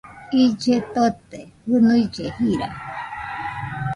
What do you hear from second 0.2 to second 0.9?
Ille